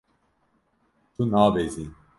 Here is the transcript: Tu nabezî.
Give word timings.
Tu 1.13 1.21
nabezî. 1.31 1.85